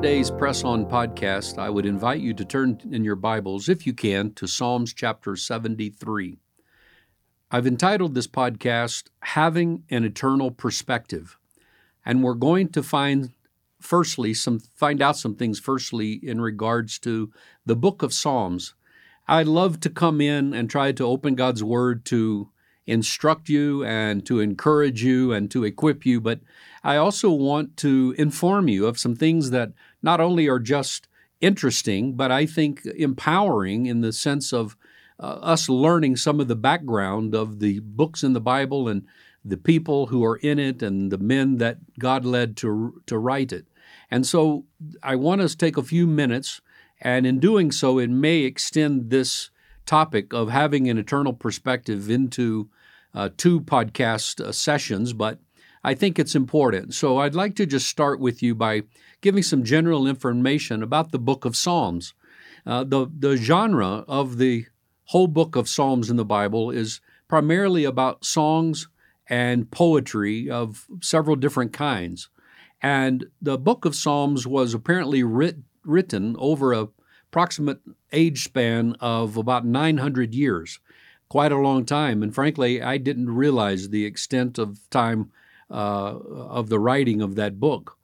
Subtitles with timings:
[0.00, 3.92] today's Press On podcast, I would invite you to turn in your Bibles, if you
[3.92, 6.38] can, to Psalms chapter 73.
[7.50, 11.36] I've entitled this podcast, Having an Eternal Perspective.
[12.06, 13.30] And we're going to find
[13.80, 17.32] firstly some find out some things firstly in regards to
[17.66, 18.74] the book of Psalms.
[19.26, 22.50] I love to come in and try to open God's word to
[22.88, 26.40] instruct you and to encourage you and to equip you, but
[26.82, 31.08] I also want to inform you of some things that not only are just
[31.40, 34.76] interesting, but I think empowering in the sense of
[35.20, 39.06] uh, us learning some of the background of the books in the Bible and
[39.44, 43.52] the people who are in it and the men that God led to, to write
[43.52, 43.66] it.
[44.10, 44.64] And so
[45.02, 46.60] I want us to take a few minutes,
[47.00, 49.50] and in doing so, it may extend this
[49.86, 52.68] topic of having an eternal perspective into
[53.14, 55.38] uh, two podcast uh, sessions, but
[55.84, 56.94] I think it's important.
[56.94, 58.82] So I'd like to just start with you by
[59.20, 62.14] giving some general information about the book of Psalms.
[62.66, 64.66] Uh, the, the genre of the
[65.06, 68.88] whole book of Psalms in the Bible is primarily about songs
[69.28, 72.28] and poetry of several different kinds.
[72.82, 76.88] And the book of Psalms was apparently writ, written over a
[77.30, 77.80] approximate
[78.12, 80.80] age span of about 900 years,
[81.28, 82.22] quite a long time.
[82.22, 85.30] And frankly, I didn't realize the extent of time
[85.70, 87.96] uh, of the writing of that book.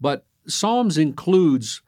[0.00, 1.82] But Psalms includes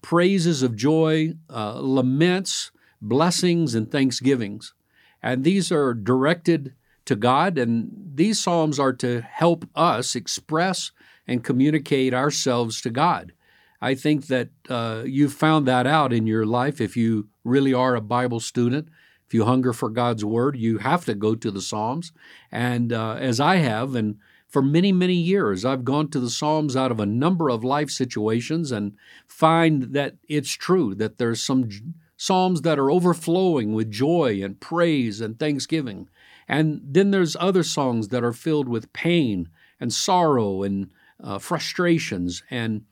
[0.00, 4.74] praises of joy, uh, laments, blessings, and thanksgivings.
[5.22, 10.92] And these are directed to God, and these Psalms are to help us express
[11.26, 13.32] and communicate ourselves to God.
[13.80, 17.96] I think that uh, you've found that out in your life if you really are
[17.96, 18.88] a Bible student.
[19.26, 22.12] If you hunger for God's Word, you have to go to the Psalms.
[22.52, 24.18] And uh, as I have, and
[24.52, 27.88] for many, many years, I've gone to the Psalms out of a number of life
[27.88, 28.92] situations and
[29.26, 31.70] find that it's true that there's some
[32.18, 36.06] Psalms that are overflowing with joy and praise and thanksgiving.
[36.46, 39.48] And then there's other songs that are filled with pain
[39.80, 42.42] and sorrow and uh, frustrations.
[42.50, 42.84] And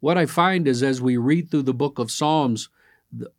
[0.00, 2.68] what I find is as we read through the book of Psalms,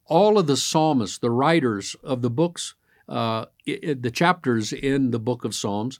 [0.07, 2.73] all of the psalmists, the writers of the books,
[3.07, 5.99] uh, the chapters in the book of Psalms,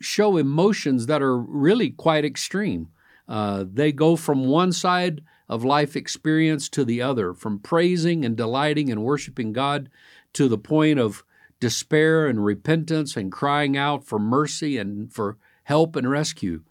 [0.00, 2.88] show emotions that are really quite extreme.
[3.28, 8.36] Uh, they go from one side of life experience to the other, from praising and
[8.36, 9.90] delighting and worshiping God
[10.32, 11.24] to the point of
[11.60, 16.62] despair and repentance and crying out for mercy and for help and rescue.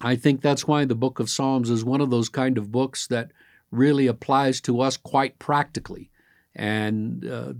[0.00, 3.06] I think that's why the book of Psalms is one of those kind of books
[3.08, 3.32] that
[3.70, 6.10] really applies to us quite practically.
[6.54, 7.52] And uh,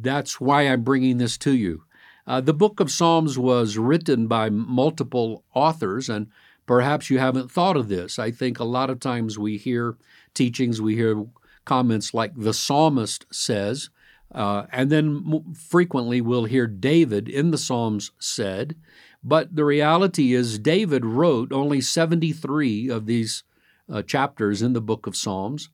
[0.00, 1.84] that's why I'm bringing this to you.
[2.26, 6.28] Uh, the book of Psalms was written by multiple authors, and
[6.66, 8.18] perhaps you haven't thought of this.
[8.18, 9.96] I think a lot of times we hear
[10.34, 11.24] teachings, we hear
[11.64, 13.90] comments like the psalmist says,
[14.34, 18.76] uh, and then frequently we'll hear David in the Psalms said.
[19.22, 23.44] But the reality is, David wrote only 73 of these
[23.90, 25.70] uh, chapters in the book of Psalms.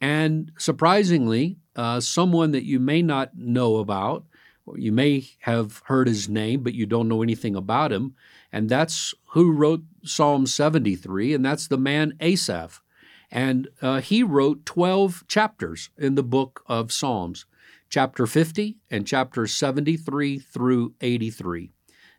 [0.00, 4.24] And surprisingly, uh, someone that you may not know about,
[4.76, 8.14] you may have heard his name, but you don't know anything about him,
[8.52, 12.80] and that's who wrote Psalm 73, and that's the man Asaph.
[13.30, 17.46] And uh, he wrote 12 chapters in the book of Psalms,
[17.88, 21.70] chapter 50 and chapter 73 through 83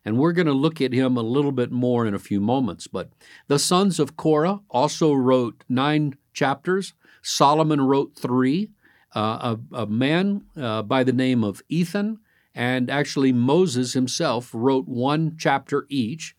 [0.04, 2.86] and we're going to look at him a little bit more in a few moments.
[2.86, 3.10] But
[3.46, 6.94] the sons of Korah also wrote nine chapters.
[7.22, 8.70] Solomon wrote three.
[9.14, 12.18] Uh, a, a, man uh, by the name of Ethan,
[12.54, 16.34] and actually Moses himself wrote one chapter each.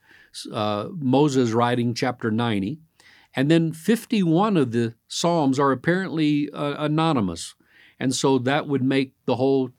[0.51, 2.79] Uh, Moses writing chapter 90.
[3.35, 7.55] And then 51 of the Psalms are apparently uh, anonymous.
[7.99, 9.71] And so that would make the whole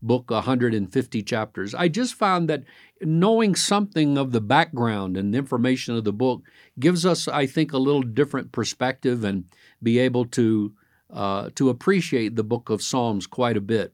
[0.00, 1.74] book 150 chapters.
[1.74, 2.64] I just found that
[3.00, 6.42] knowing something of the background and information of the book
[6.78, 9.44] gives us, I think, a little different perspective and
[9.82, 10.72] be able to
[11.10, 13.92] uh, to appreciate the book of Psalms quite a bit.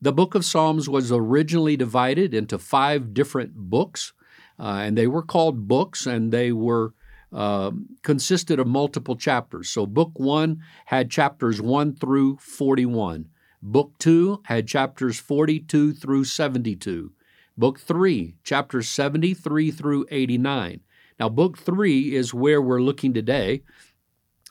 [0.00, 4.12] The book of Psalms was originally divided into five different books,
[4.58, 6.94] uh, and they were called books, and they were
[7.32, 7.72] uh,
[8.02, 9.68] consisted of multiple chapters.
[9.68, 13.28] So, book one had chapters one through forty-one.
[13.60, 17.12] Book two had chapters forty-two through seventy-two.
[17.58, 20.80] Book 3, chapters 73 through 89.
[21.18, 23.64] Now, Book 3 is where we're looking today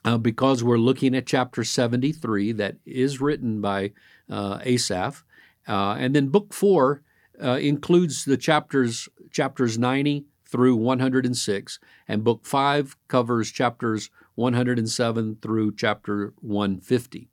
[0.04, 3.92] uh, because we're looking at chapter 73 that is written by
[4.28, 5.24] uh, Asaph.
[5.68, 7.02] Uh, and then Book 4
[7.42, 11.78] uh, includes the chapters, chapters 90 through 106,
[12.08, 17.28] and Book 5 covers chapters 107 through chapter 150.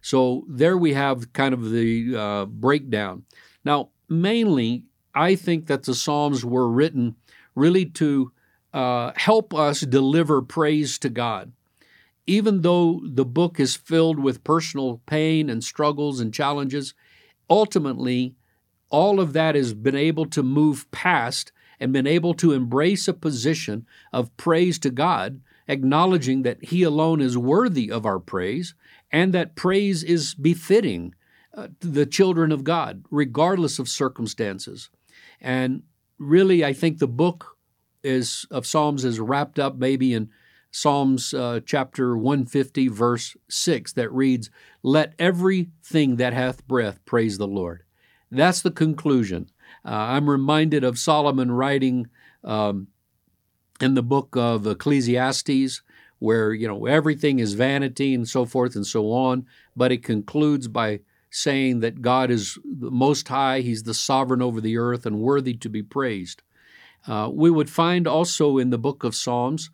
[0.00, 3.24] So there we have kind of the uh, breakdown.
[3.64, 4.84] Now, mainly,
[5.14, 7.16] I think that the Psalms were written
[7.54, 8.32] really to
[8.72, 11.52] uh, help us deliver praise to God.
[12.26, 16.92] Even though the book is filled with personal pain and struggles and challenges,
[17.48, 18.34] ultimately,
[18.90, 23.14] all of that has been able to move past and been able to embrace a
[23.14, 28.74] position of praise to God, acknowledging that He alone is worthy of our praise
[29.12, 31.14] and that praise is befitting
[31.54, 34.90] uh, the children of God, regardless of circumstances.
[35.40, 35.82] And
[36.18, 37.56] really, I think the book
[38.02, 40.30] is of Psalms is wrapped up maybe in
[40.76, 44.50] Psalms uh, chapter 150, verse 6, that reads,
[44.82, 47.82] Let everything that hath breath praise the Lord.
[48.30, 49.48] That's the conclusion.
[49.86, 52.08] Uh, I'm reminded of Solomon writing
[52.44, 52.88] um,
[53.80, 55.80] in the book of Ecclesiastes,
[56.18, 60.68] where you know everything is vanity and so forth and so on, but it concludes
[60.68, 61.00] by
[61.30, 65.54] saying that God is the Most High, He's the sovereign over the earth and worthy
[65.54, 66.42] to be praised.
[67.06, 69.70] Uh, we would find also in the book of Psalms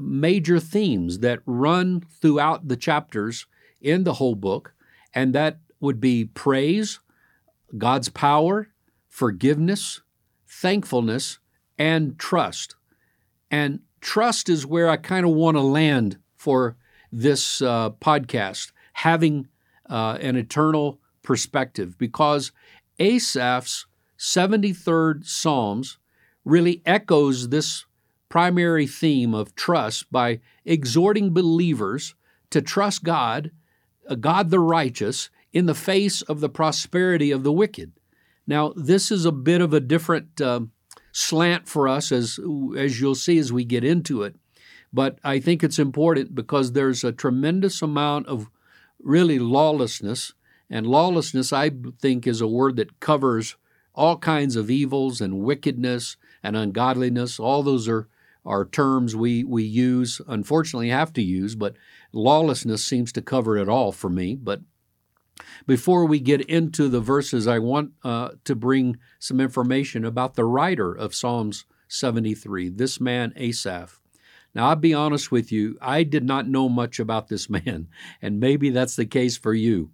[0.00, 3.46] major themes that run throughout the chapters
[3.80, 4.74] in the whole book,
[5.14, 7.00] and that would be praise,
[7.76, 8.68] God's power,
[9.08, 10.00] forgiveness,
[10.46, 11.38] thankfulness,
[11.78, 12.76] and trust.
[13.50, 16.76] And trust is where I kind of want to land for
[17.10, 19.48] this uh, podcast, having
[19.88, 22.52] uh, an eternal perspective, because
[22.98, 23.86] Asaph's
[24.18, 25.98] 73rd Psalms
[26.44, 27.84] really echoes this
[28.32, 32.14] primary theme of trust by exhorting believers
[32.48, 33.50] to trust God,
[34.20, 37.92] God the righteous, in the face of the prosperity of the wicked.
[38.46, 40.60] Now, this is a bit of a different uh,
[41.12, 42.40] slant for us, as
[42.74, 44.34] as you'll see as we get into it.
[44.94, 48.48] But I think it's important because there's a tremendous amount of
[48.98, 50.32] really lawlessness,
[50.70, 51.70] and lawlessness, I
[52.00, 53.56] think, is a word that covers
[53.94, 57.38] all kinds of evils and wickedness and ungodliness.
[57.38, 58.08] All those are
[58.44, 61.76] are terms we we use, unfortunately, have to use, but
[62.12, 64.34] lawlessness seems to cover it all for me.
[64.34, 64.60] But
[65.66, 70.44] before we get into the verses, I want uh, to bring some information about the
[70.44, 74.00] writer of Psalms 73, this man Asaph.
[74.54, 77.88] Now, I'll be honest with you, I did not know much about this man,
[78.20, 79.90] and maybe that's the case for you.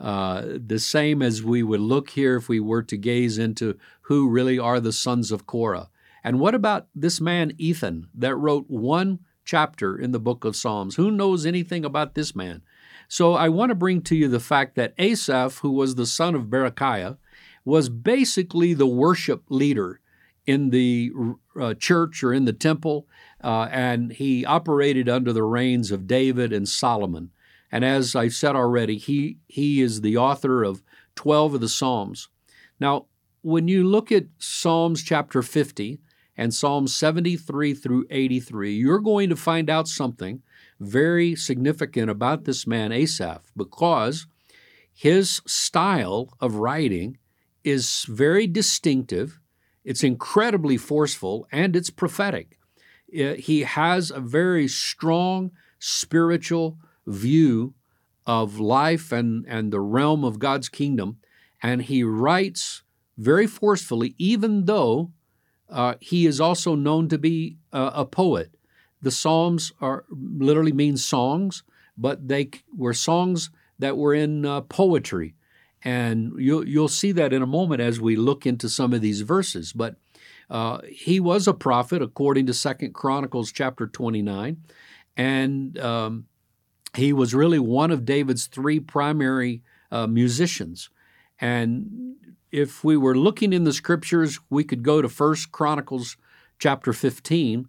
[0.00, 4.30] Uh, the same as we would look here if we were to gaze into who
[4.30, 5.90] really are the sons of Korah.
[6.24, 10.96] And what about this man, Ethan, that wrote one chapter in the book of Psalms?
[10.96, 12.62] Who knows anything about this man?
[13.08, 16.34] So I want to bring to you the fact that Asaph, who was the son
[16.34, 17.16] of Berechiah,
[17.64, 20.00] was basically the worship leader
[20.46, 21.12] in the
[21.60, 23.06] uh, church or in the temple,
[23.42, 27.30] uh, and he operated under the reigns of David and Solomon.
[27.70, 30.82] And as I've said already, he, he is the author of
[31.16, 32.28] 12 of the Psalms.
[32.80, 33.06] Now,
[33.42, 36.00] when you look at Psalms chapter 50
[36.38, 40.40] and Psalms 73 through 83, you're going to find out something
[40.78, 44.28] very significant about this man, Asaph, because
[44.94, 47.18] his style of writing
[47.64, 49.40] is very distinctive,
[49.84, 52.56] it's incredibly forceful, and it's prophetic.
[53.08, 57.74] He has a very strong spiritual view
[58.26, 61.18] of life and, and the realm of God's kingdom,
[61.60, 62.82] and he writes
[63.16, 65.10] very forcefully, even though
[65.70, 68.54] uh, he is also known to be a, a poet.
[69.00, 71.62] The Psalms are literally mean songs,
[71.96, 75.34] but they were songs that were in uh, poetry.
[75.84, 79.20] And you'll, you'll see that in a moment as we look into some of these
[79.20, 79.72] verses.
[79.72, 79.96] But
[80.50, 84.56] uh, he was a prophet according to Second Chronicles chapter 29.
[85.16, 86.26] And um,
[86.96, 90.90] he was really one of David's three primary uh, musicians.
[91.40, 92.07] And
[92.50, 96.16] if we were looking in the scriptures, we could go to First Chronicles
[96.58, 97.68] chapter 15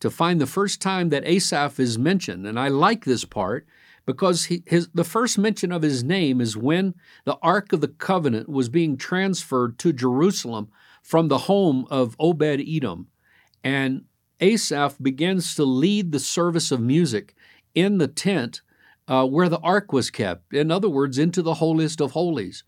[0.00, 2.46] to find the first time that Asaph is mentioned.
[2.46, 3.66] And I like this part
[4.06, 6.94] because he, his, the first mention of his name is when
[7.24, 10.68] the Ark of the Covenant was being transferred to Jerusalem
[11.02, 13.08] from the home of Obed Edom.
[13.64, 14.04] And
[14.40, 17.34] Asaph begins to lead the service of music
[17.74, 18.62] in the tent
[19.08, 20.52] uh, where the ark was kept.
[20.52, 22.62] In other words, into the holiest of holies.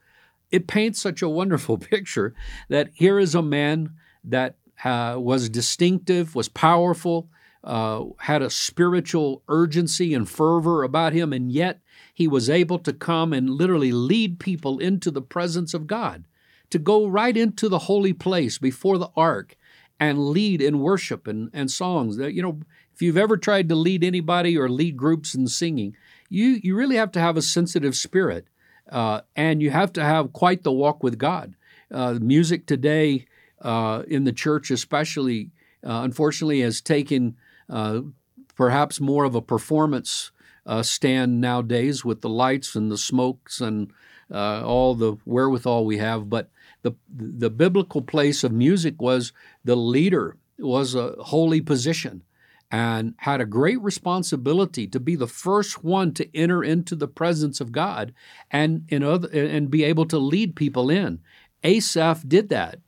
[0.50, 2.35] It paints such a wonderful picture
[2.69, 3.90] that here is a man
[4.25, 7.28] that uh, was distinctive, was powerful,
[7.62, 11.80] uh, had a spiritual urgency and fervor about him, and yet
[12.14, 16.25] he was able to come and literally lead people into the presence of God,
[16.71, 19.57] to go right into the holy place before the ark
[19.99, 22.16] and lead in worship and, and songs.
[22.16, 22.61] You know,
[22.95, 25.97] if you've ever tried to lead anybody or lead groups in singing,
[26.30, 28.47] you you really have to have a sensitive spirit,
[28.90, 31.54] uh, and you have to have quite the walk with God.
[31.90, 33.26] Uh, music today
[33.62, 35.50] uh, in the church, especially,
[35.85, 37.37] uh, unfortunately, has taken
[37.68, 38.00] uh,
[38.56, 40.32] perhaps more of a performance
[40.82, 43.92] stand nowadays with the lights and the smokes and
[44.30, 46.30] all the wherewithal we have.
[46.30, 46.49] But
[46.82, 49.32] the the biblical place of music was
[49.64, 52.23] the leader was a holy position
[52.71, 57.61] and had a great responsibility to be the first one to enter into the presence
[57.61, 58.15] of God
[58.50, 61.21] and in other, and be able to lead people in.
[61.65, 62.79] Asaph did that.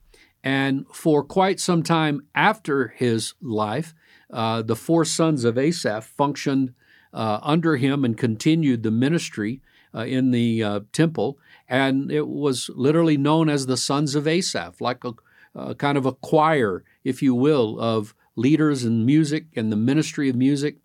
[0.45, 3.95] And for quite some time after his life,
[4.31, 6.75] uh, the four sons of Asaph functioned
[7.12, 9.61] uh, under him and continued the ministry
[9.95, 11.39] uh, in the uh, temple.
[11.69, 16.12] And it was literally known as the sons of Asaph, like a kind of a
[16.12, 20.77] choir, if you will, of leaders in music and the ministry of music.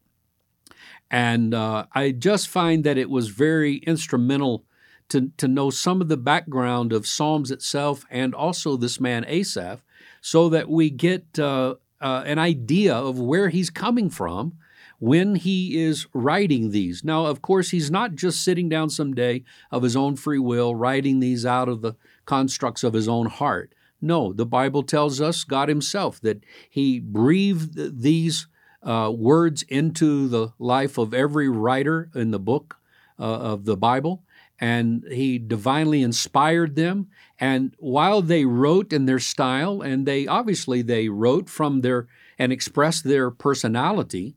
[1.10, 4.66] And uh, I just find that it was very instrumental
[5.10, 9.82] to, to know some of the background of Psalms itself and also this man Asaph
[10.22, 14.54] so that we get uh, uh, an idea of where he's coming from
[15.00, 17.04] when he is writing these.
[17.04, 21.20] Now, of course, he's not just sitting down someday of his own free will, writing
[21.20, 21.94] these out of the
[22.26, 23.74] constructs of his own heart.
[24.02, 28.48] No, the Bible tells us, God Himself, that He breathed these
[28.84, 32.78] uh, words into the life of every writer in the book
[33.20, 34.24] uh, of the Bible,
[34.60, 37.08] and He divinely inspired them.
[37.40, 42.08] And while they wrote in their style, and they obviously they wrote from their
[42.40, 44.36] and expressed their personality,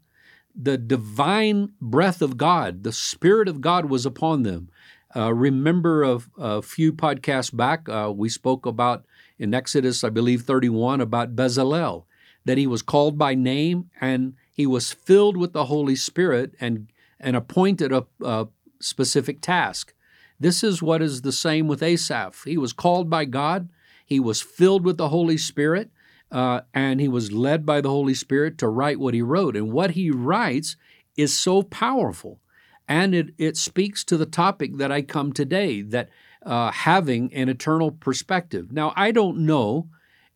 [0.54, 4.68] the divine breath of God, the Spirit of God was upon them.
[5.14, 9.04] Uh, remember a, a, few podcasts back, uh, we spoke about
[9.40, 12.04] in Exodus, I believe 31, about Bezalel,
[12.44, 16.92] that he was called by name and he was filled with the Holy Spirit and,
[17.18, 18.48] and appointed a, a
[18.80, 19.94] specific task.
[20.38, 22.44] This is what is the same with Asaph.
[22.44, 23.70] He was called by God,
[24.04, 25.90] he was filled with the Holy Spirit,
[26.30, 29.56] uh, and he was led by the Holy Spirit to write what he wrote.
[29.56, 30.76] And what he writes
[31.16, 32.40] is so powerful.
[32.86, 36.10] And it, it speaks to the topic that I come today that
[36.44, 38.72] uh, having an eternal perspective.
[38.72, 39.88] Now, I don't know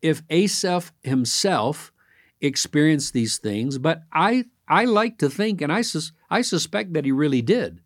[0.02, 1.92] if Asaph himself
[2.40, 7.04] experienced these things, but I, I like to think, and I, sus- I suspect that
[7.04, 7.80] he really did.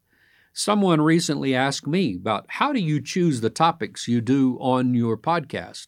[0.53, 5.17] Someone recently asked me about how do you choose the topics you do on your
[5.17, 5.87] podcast?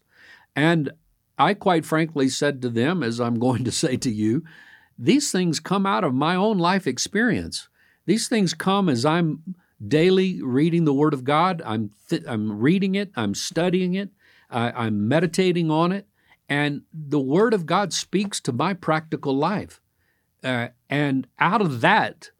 [0.54, 0.92] And
[1.36, 4.44] I quite frankly said to them, as I'm going to say to you,
[4.98, 7.68] these things come out of my own life experience.
[8.06, 9.56] These things come as I'm
[9.86, 11.62] daily reading the Word of God.
[11.64, 13.10] I'm th- I'm reading it.
[13.16, 14.10] I'm studying it.
[14.50, 16.06] I'm meditating on it,
[16.48, 19.80] and the Word of God speaks to my practical life.
[20.42, 22.30] Uh, and out of that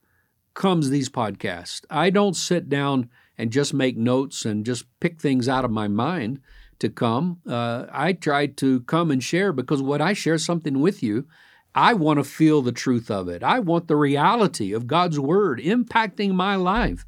[0.55, 1.85] comes these podcasts.
[1.89, 5.87] I don't sit down and just make notes and just pick things out of my
[5.89, 6.41] mind
[6.81, 7.41] to come.
[7.47, 11.27] Uh, I try to come and share because when I share something with you,
[11.75, 13.43] I want to feel the truth of it.
[13.45, 17.07] I want the reality of God's Word impacting my life.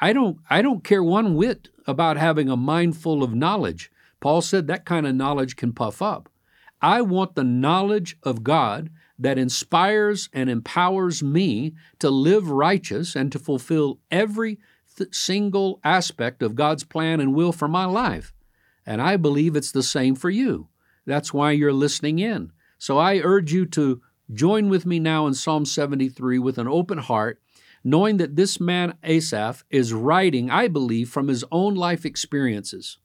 [0.00, 3.90] I don't I don't care one whit about having a mind full of knowledge.
[4.20, 6.28] Paul said that kind of knowledge can puff up.
[6.82, 13.30] I want the knowledge of God that inspires and empowers me to live righteous and
[13.32, 14.58] to fulfill every
[14.96, 18.32] th- single aspect of God's plan and will for my life.
[18.86, 20.68] And I believe it's the same for you.
[21.04, 22.52] That's why you're listening in.
[22.78, 24.00] So I urge you to
[24.32, 27.42] join with me now in Psalm 73 with an open heart
[27.82, 32.98] knowing that this man, Asaph, is writing, I believe, from his own life experiences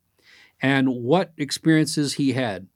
[0.62, 2.68] and what experiences he had.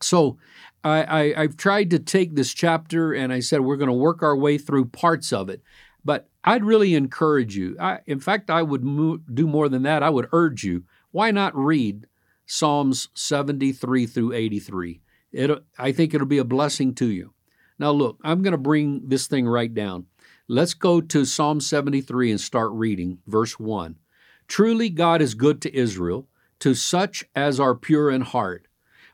[0.00, 0.38] So
[0.84, 4.22] I, I, have tried to take this chapter and I said we're going to work
[4.22, 5.62] our way through parts of it.
[6.04, 7.76] But I'd really encourage you.
[7.80, 10.02] I, in fact, I would mo- do more than that.
[10.02, 10.84] I would urge you
[11.16, 12.06] why not read
[12.44, 15.00] Psalms 73 through 83?
[15.32, 17.32] It, I think it'll be a blessing to you.
[17.78, 20.08] Now, look, I'm going to bring this thing right down.
[20.48, 23.98] Let's go to Psalm 73 and start reading, verse 1.
[24.46, 26.28] Truly God is good to Israel,
[26.60, 28.68] to such as are pure in heart.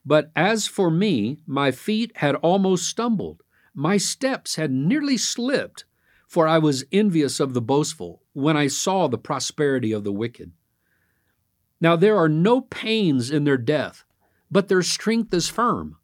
[0.05, 3.43] But as for me, my feet had almost stumbled,
[3.75, 5.87] my steps had nearly slipped,
[6.29, 10.53] for I was envious of the boastful when I saw the prosperity of the wicked.
[11.81, 14.05] Now there are no pains in their death,
[14.51, 15.97] but their strength is firm.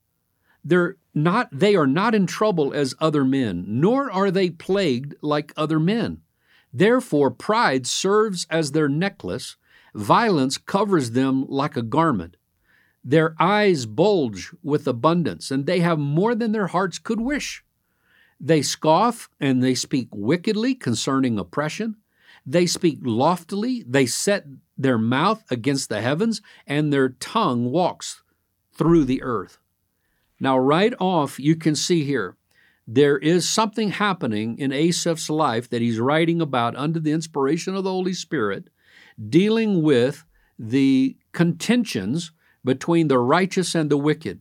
[0.65, 5.53] They're not, they are not in trouble as other men, nor are they plagued like
[5.57, 6.23] other men.
[6.73, 9.57] Therefore, pride serves as their necklace,
[9.95, 12.37] violence covers them like a garment.
[13.05, 17.65] Their eyes bulge with abundance, and they have more than their hearts could wish.
[18.41, 21.97] They scoff and they speak wickedly concerning oppression.
[22.47, 23.85] They speak loftily.
[23.87, 24.47] They set
[24.77, 28.23] their mouth against the heavens, and their tongue walks
[28.73, 29.59] through the earth.
[30.41, 32.37] Now, right off, you can see here,
[32.87, 37.85] there is something happening in Asaph's life that he's writing about under the inspiration of
[37.85, 38.71] the Holy Spirit,
[39.29, 40.25] dealing with
[40.59, 42.33] the contentions
[42.65, 44.41] between the righteous and the wicked.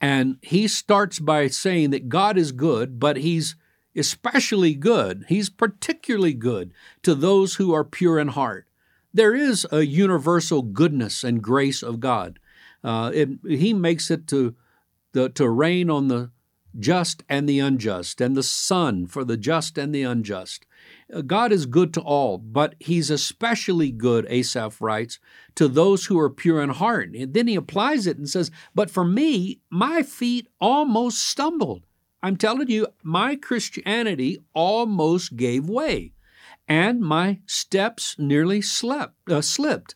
[0.00, 3.56] And he starts by saying that God is good, but he's
[3.96, 6.72] especially good, he's particularly good
[7.02, 8.68] to those who are pure in heart.
[9.12, 12.38] There is a universal goodness and grace of God.
[12.82, 14.54] Uh, it, he makes it to,
[15.12, 16.30] the, to rain on the
[16.78, 20.66] just and the unjust, and the sun for the just and the unjust.
[21.12, 25.18] Uh, God is good to all, but He's especially good, Asaph writes,
[25.54, 27.14] to those who are pure in heart.
[27.14, 31.84] And then he applies it and says, But for me, my feet almost stumbled.
[32.22, 36.12] I'm telling you, my Christianity almost gave way,
[36.66, 39.94] and my steps nearly slept, uh, slipped.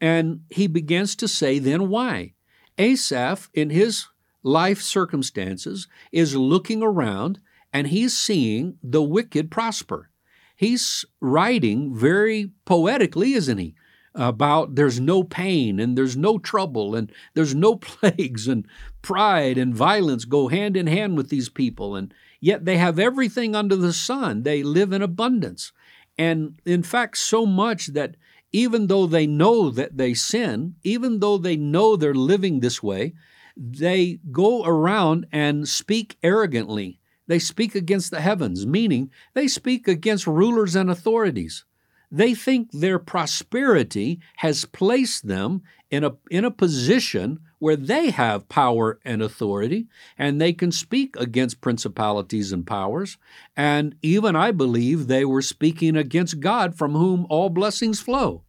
[0.00, 2.34] And he begins to say, Then why?
[2.78, 4.06] Asaph, in his
[4.42, 7.40] life circumstances, is looking around
[7.72, 10.10] and he's seeing the wicked prosper
[10.56, 13.74] he's writing very poetically, isn't he?
[14.14, 18.66] About there's no pain and there's no trouble and there's no plagues and
[19.02, 21.94] pride and violence go hand in hand with these people.
[21.94, 24.42] And yet they have everything under the sun.
[24.42, 25.70] They live in abundance.
[26.16, 28.16] And in fact, so much that
[28.56, 33.14] even though they know that they sin, even though they know they're living this way,
[33.56, 40.26] they go around and speak arrogantly they speak against the heavens, meaning they speak against
[40.26, 41.64] rulers and authorities.
[42.10, 48.48] They think their prosperity has placed them in a, in a position where they have
[48.48, 53.18] power and authority, and they can speak against principalities and powers.
[53.56, 58.44] And even I believe they were speaking against God from whom all blessings flow.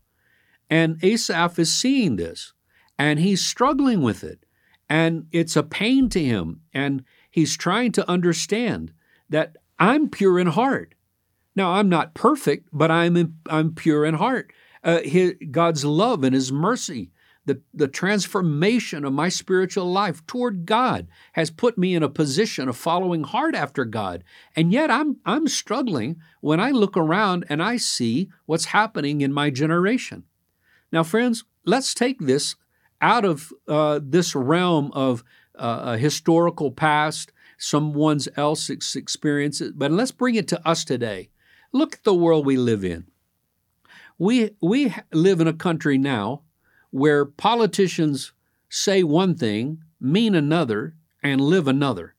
[0.69, 2.53] And Asaph is seeing this,
[2.97, 4.45] and he's struggling with it,
[4.89, 6.61] and it's a pain to him.
[6.73, 7.03] And
[7.37, 8.93] He's trying to understand
[9.29, 10.95] that I'm pure in heart.
[11.55, 14.51] Now, I'm not perfect, but I'm, I'm pure in heart.
[14.83, 17.11] Uh, his, God's love and His mercy,
[17.45, 22.67] the, the transformation of my spiritual life toward God has put me in a position
[22.67, 24.23] of following hard after God.
[24.55, 29.31] And yet I'm, I'm struggling when I look around and I see what's happening in
[29.31, 30.23] my generation.
[30.91, 32.55] Now, friends, let's take this
[33.01, 35.23] out of uh, this realm of
[35.55, 41.29] uh, a historical past, someone's else's experience, but let's bring it to us today.
[41.71, 43.05] Look at the world we live in.
[44.17, 46.41] We, we live in a country now
[46.89, 48.31] where politicians
[48.69, 52.15] say one thing, mean another, and live another.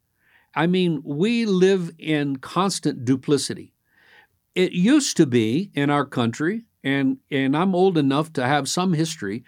[0.54, 3.74] I mean, we live in constant duplicity.
[4.54, 8.92] It used to be in our country, and, and I'm old enough to have some
[8.92, 9.44] history,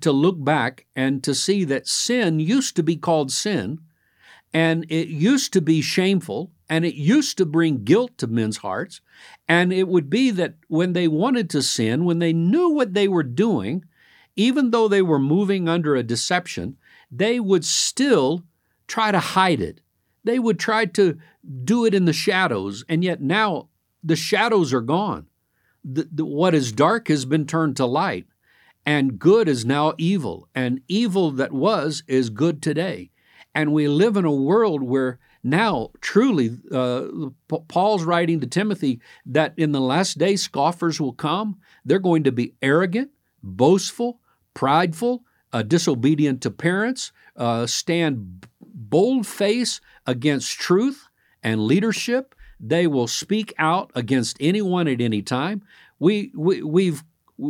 [0.00, 3.80] to look back and to see that sin used to be called sin,
[4.52, 9.00] and it used to be shameful, and it used to bring guilt to men's hearts.
[9.48, 13.08] And it would be that when they wanted to sin, when they knew what they
[13.08, 13.84] were doing,
[14.36, 16.76] even though they were moving under a deception,
[17.10, 18.44] they would still
[18.86, 19.80] try to hide it.
[20.24, 21.18] They would try to
[21.64, 23.68] do it in the shadows, and yet now
[24.02, 25.26] the shadows are gone.
[25.84, 28.26] The, the, what is dark has been turned to light
[28.86, 33.10] and good is now evil, and evil that was is good today.
[33.54, 37.06] And we live in a world where now, truly, uh,
[37.68, 41.58] Paul's writing to Timothy that in the last day, scoffers will come.
[41.84, 43.10] They're going to be arrogant,
[43.42, 44.20] boastful,
[44.54, 51.08] prideful, uh, disobedient to parents, uh, stand bold face against truth
[51.42, 52.34] and leadership.
[52.66, 55.62] They will speak out against anyone at any time.
[55.98, 57.04] We, we, we've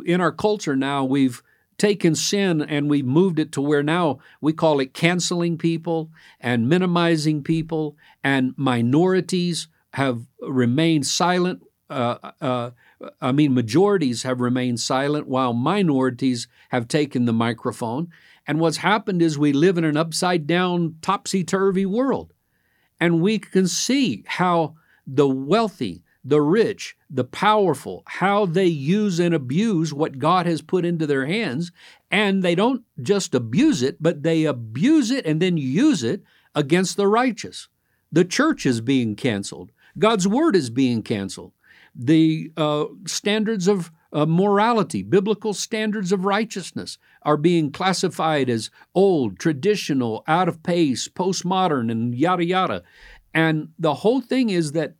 [0.05, 1.43] in our culture now, we've
[1.79, 6.69] taken sin and we've moved it to where now we call it canceling people and
[6.69, 11.63] minimizing people, and minorities have remained silent.
[11.91, 12.71] Uh, uh,
[13.21, 18.09] I mean, majorities have remained silent while minorities have taken the microphone.
[18.47, 22.33] And what's happened is we live in an upside down, topsy turvy world.
[22.99, 24.75] And we can see how
[25.07, 30.85] the wealthy, the rich, the powerful, how they use and abuse what God has put
[30.85, 31.71] into their hands.
[32.11, 36.23] And they don't just abuse it, but they abuse it and then use it
[36.55, 37.69] against the righteous.
[38.11, 41.53] The church is being canceled, God's word is being canceled.
[41.97, 49.39] The uh, standards of uh, morality, biblical standards of righteousness, are being classified as old,
[49.39, 52.83] traditional, out of pace, postmodern, and yada yada.
[53.35, 54.95] And the whole thing is that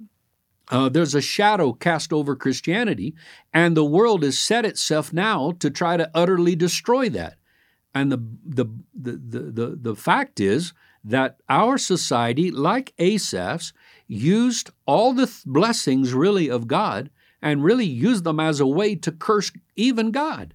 [0.71, 3.15] uh, there's a shadow cast over Christianity,
[3.53, 7.37] and the world has set itself now to try to utterly destroy that.
[7.95, 10.73] And the, the, the, the, the, the fact is
[11.05, 13.73] that our society, like Asaph's,
[14.09, 19.13] used all the blessings really of God and really used them as a way to
[19.13, 20.55] curse even God.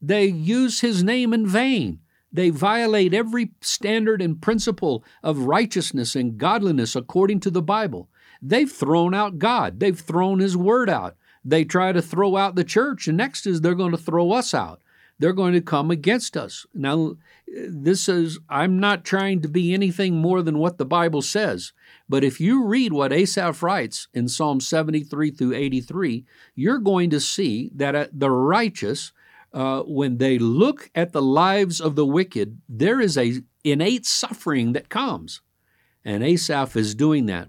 [0.00, 2.00] They use his name in vain.
[2.32, 8.08] They violate every standard and principle of righteousness and godliness according to the Bible.
[8.42, 9.80] They've thrown out God.
[9.80, 11.16] They've thrown his word out.
[11.44, 14.52] They try to throw out the church, and next is they're going to throw us
[14.52, 14.82] out
[15.18, 16.66] they're going to come against us.
[16.72, 21.72] Now, this is, I'm not trying to be anything more than what the Bible says,
[22.08, 27.20] but if you read what Asaph writes in Psalm 73 through 83, you're going to
[27.20, 29.12] see that uh, the righteous,
[29.52, 34.72] uh, when they look at the lives of the wicked, there is a innate suffering
[34.72, 35.40] that comes.
[36.04, 37.48] And Asaph is doing that.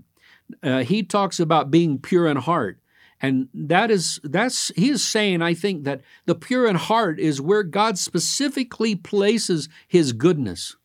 [0.63, 2.79] Uh, he talks about being pure in heart.
[3.21, 7.41] And that is that's he is saying I think that the pure in heart is
[7.41, 10.77] where God specifically places his goodness.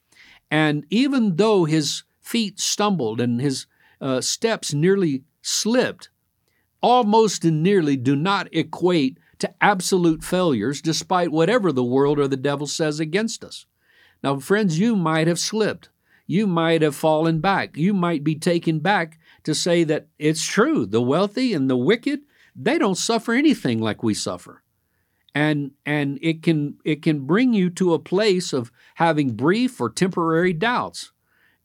[0.51, 3.67] And even though his feet stumbled and his
[4.01, 6.11] uh, steps nearly slipped,
[6.81, 12.37] almost and nearly do not equate to absolute failures despite whatever the world or the
[12.37, 13.67] devil says against us.
[14.23, 15.91] Now, friends, you might have slipped.
[16.27, 17.77] You might have fallen back.
[17.77, 20.87] You might be taken back to say that it's true.
[20.87, 22.21] The wealthy and the wicked,
[22.57, 24.63] they don't suffer anything like we suffer.
[25.35, 29.91] And, and it, can, it can bring you to a place of having brief or
[29.91, 31.13] temporary doubts.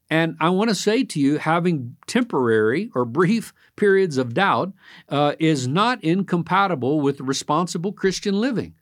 [0.10, 4.74] And I want to say to you, having temporary or brief periods of doubt
[5.08, 8.74] uh, is not incompatible with responsible Christian living.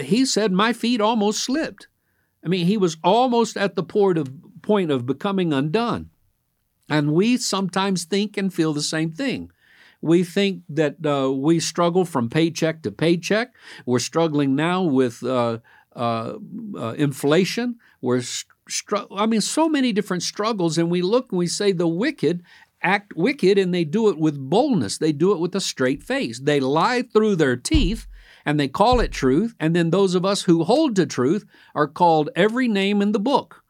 [0.00, 1.88] He said, My feet almost slipped.
[2.44, 6.10] I mean, he was almost at the point of, point of becoming undone.
[6.88, 9.50] And we sometimes think and feel the same thing.
[10.02, 13.54] We think that uh, we struggle from paycheck to paycheck.
[13.86, 15.58] We're struggling now with uh,
[15.94, 16.34] uh,
[16.76, 17.76] uh inflation.
[18.00, 18.22] We're
[18.68, 22.42] str- I mean, so many different struggles, and we look and we say the wicked
[22.82, 24.98] act wicked, and they do it with boldness.
[24.98, 26.40] They do it with a straight face.
[26.40, 28.06] They lie through their teeth
[28.44, 29.54] and they call it truth.
[29.60, 31.44] And then those of us who hold to truth
[31.76, 33.62] are called every name in the book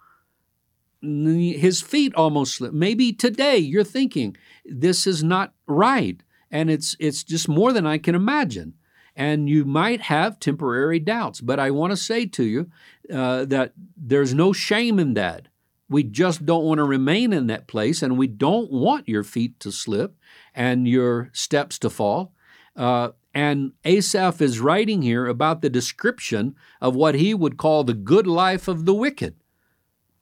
[1.02, 2.74] his feet almost slipped.
[2.74, 7.98] Maybe today you're thinking this is not right, and it's it's just more than I
[7.98, 8.74] can imagine.
[9.14, 12.70] And you might have temporary doubts, but I want to say to you
[13.12, 15.48] uh, that there's no shame in that.
[15.88, 19.60] We just don't want to remain in that place, and we don't want your feet
[19.60, 20.16] to slip
[20.54, 22.32] and your steps to fall.
[22.74, 27.94] Uh, and Asaph is writing here about the description of what he would call the
[27.94, 29.34] good life of the wicked.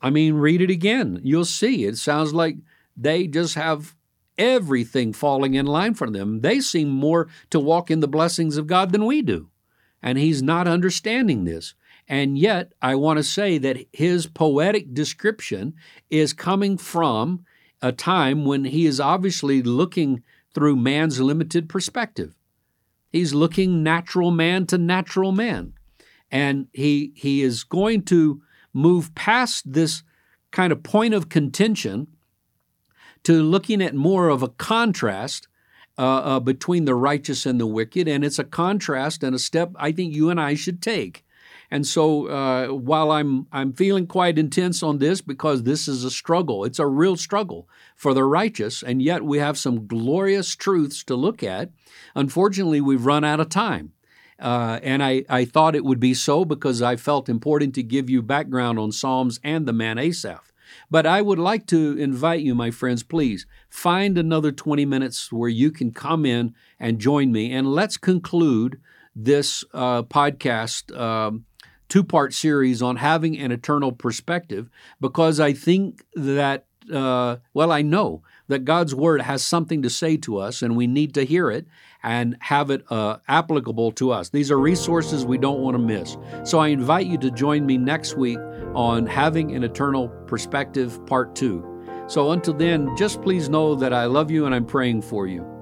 [0.00, 1.20] I mean, read it again.
[1.22, 1.85] You'll see.
[1.85, 2.57] It sounds like
[2.96, 3.94] they just have
[4.40, 6.40] everything falling in line for them.
[6.40, 9.50] They seem more to walk in the blessings of God than we do.
[10.03, 11.74] And he's not understanding this.
[12.09, 15.74] And yet, I want to say that his poetic description
[16.09, 17.44] is coming from
[17.83, 20.22] a time when he is obviously looking
[20.55, 22.35] through man's limited perspective.
[23.11, 25.74] He's looking natural man to natural man.
[26.31, 28.40] And he, he is going to
[28.72, 30.03] move past this
[30.50, 32.09] kind of point of contention
[33.24, 35.48] to looking at more of a contrast
[35.98, 38.09] uh, uh, between the righteous and the wicked.
[38.09, 41.24] And it's a contrast and a step I think you and I should take.
[41.70, 46.11] And so uh, while I'm I'm feeling quite intense on this because this is a
[46.11, 51.04] struggle, it's a real struggle for the righteous, and yet we have some glorious truths
[51.04, 51.70] to look at.
[52.16, 53.92] Unfortunately, we've run out of time.
[54.40, 58.09] Uh, and I, I thought it would be so because I felt important to give
[58.09, 60.50] you background on Psalms and the man Asaph.
[60.90, 65.48] But I would like to invite you, my friends, please find another 20 minutes where
[65.48, 67.52] you can come in and join me.
[67.52, 68.80] And let's conclude
[69.14, 71.44] this uh, podcast um,
[71.88, 77.83] two part series on having an eternal perspective because I think that, uh, well, I
[77.83, 81.50] know that God's Word has something to say to us and we need to hear
[81.50, 81.66] it
[82.02, 84.30] and have it uh, applicable to us.
[84.30, 86.16] These are resources we don't want to miss.
[86.44, 88.38] So I invite you to join me next week
[88.74, 92.06] on Having an Eternal Perspective, Part 2.
[92.06, 95.60] So until then, just please know that I love you and I'm praying for you.